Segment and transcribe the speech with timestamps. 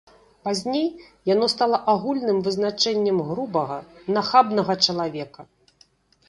[0.45, 0.85] Пазней
[1.33, 3.79] яно стала агульным вызначэннем грубага,
[4.17, 5.41] нахабнага чалавека.